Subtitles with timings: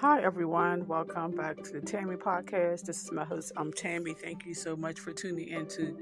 [0.00, 0.86] Hi, everyone.
[0.86, 2.82] Welcome back to the Tammy Podcast.
[2.82, 3.52] This is my host.
[3.56, 4.12] I'm Tammy.
[4.12, 5.96] Thank you so much for tuning in to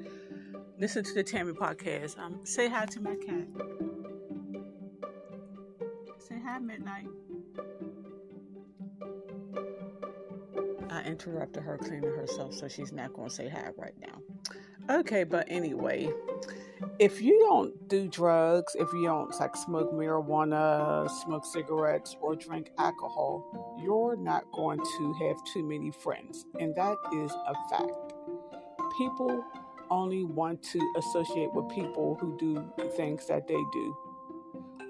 [0.81, 2.19] listen to the Tammy Podcast.
[2.19, 3.47] Um, say hi to my cat.
[6.19, 7.07] Say hi, Midnight.
[10.91, 14.99] I interrupted her cleaning herself, so she's not going to say hi right now.
[14.99, 16.13] Okay, but anyway,
[16.99, 22.71] if you don't do drugs, if you don't like smoke marijuana, smoke cigarettes, or drink
[22.79, 26.47] alcohol, you're not going to have too many friends.
[26.59, 28.15] And that is a fact.
[28.99, 29.45] People
[29.91, 33.97] only want to associate with people who do things that they do.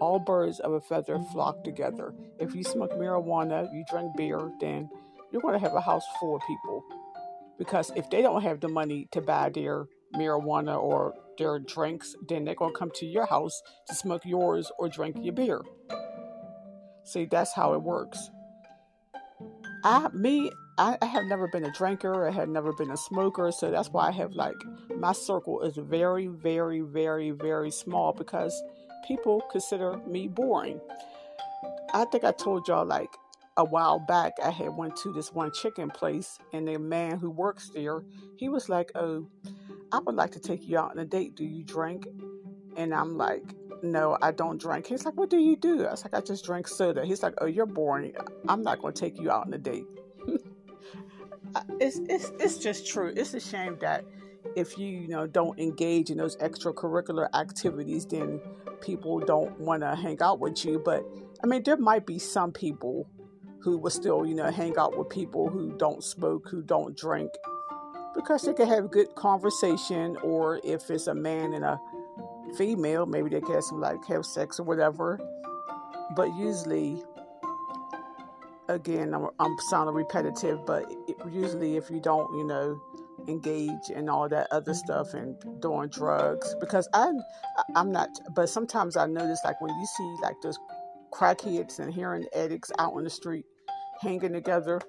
[0.01, 2.15] All birds of a feather flock together.
[2.39, 4.91] If you smoke marijuana, you drink beer, then
[5.33, 6.85] you're going to have a house full of people.
[7.59, 12.45] Because if they don't have the money to buy their marijuana or their drinks, then
[12.45, 15.63] they're going to come to your house to smoke yours or drink your beer.
[17.05, 18.31] See, that's how it works.
[19.85, 22.27] I, me, I, I have never been a drinker.
[22.27, 23.53] I have never been a smoker.
[23.53, 24.57] So that's why I have like,
[24.97, 28.63] my circle is very, very, very, very small because
[29.07, 30.81] people consider me boring.
[31.93, 33.11] I think I told y'all like
[33.57, 37.31] a while back I had went to this one chicken place and the man who
[37.31, 38.03] works there,
[38.37, 39.29] he was like, "Oh,
[39.93, 41.35] I would like to take you out on a date.
[41.35, 42.07] Do you drink?"
[42.77, 46.05] And I'm like, "No, I don't drink." He's like, "What do you do?" I was
[46.05, 48.15] like, "I just drink soda." He's like, "Oh, you're boring.
[48.49, 49.87] I'm not going to take you out on a date."
[51.81, 53.13] it's it's it's just true.
[53.17, 54.05] It's a shame that
[54.57, 58.41] if you you know don't engage in those extracurricular activities, then
[58.81, 60.81] people don't want to hang out with you.
[60.85, 61.05] But
[61.43, 63.09] I mean, there might be some people
[63.61, 67.31] who will still, you know, hang out with people who don't smoke, who don't drink,
[68.15, 70.17] because they can have good conversation.
[70.23, 71.81] Or if it's a man and a
[72.57, 75.19] female, maybe they can have some like have sex or whatever.
[76.17, 77.03] But usually,
[78.69, 82.81] again, I'm, I'm sounding repetitive, but it, usually if you don't, you know,
[83.27, 84.93] engage in all that other mm-hmm.
[84.93, 87.11] stuff and doing drugs, because I,
[87.75, 88.11] I'm not.
[88.35, 90.59] But sometimes I notice like when you see like those
[91.13, 93.45] crackheads and heroin addicts out on the street
[94.01, 94.81] hanging together.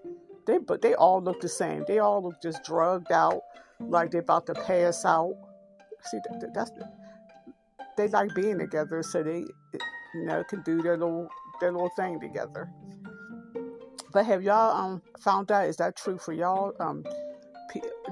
[0.46, 1.84] They but they all look the same.
[1.88, 3.42] They all look just drugged out,
[3.80, 5.36] like they're about to pass out.
[6.04, 6.20] See,
[6.54, 6.72] that's
[7.98, 9.46] they like being together, so they
[10.14, 11.30] you know can do their little
[11.60, 12.70] their little thing together.
[14.12, 16.74] But have y'all um found out is that true for y'all?
[16.80, 17.04] Um,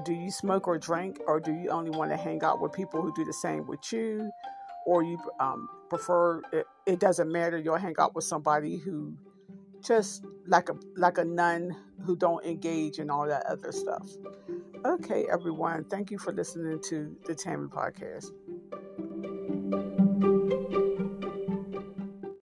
[0.04, 3.00] do you smoke or drink, or do you only want to hang out with people
[3.00, 4.30] who do the same with you,
[4.86, 7.56] or you um, prefer it, it doesn't matter?
[7.56, 9.14] You'll hang out with somebody who
[9.84, 14.08] just like a like a nun who don't engage in all that other stuff.
[14.84, 18.26] Okay, everyone, thank you for listening to the Tammy podcast.